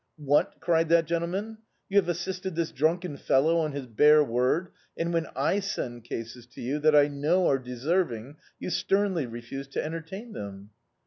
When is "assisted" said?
2.09-2.55